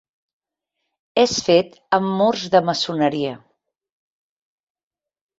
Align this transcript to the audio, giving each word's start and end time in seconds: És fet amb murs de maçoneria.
És 1.23 1.33
fet 1.49 1.75
amb 1.97 2.07
murs 2.21 2.45
de 2.55 2.61
maçoneria. 2.69 3.35